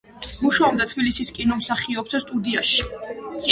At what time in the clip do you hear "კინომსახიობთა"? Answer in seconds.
1.37-2.25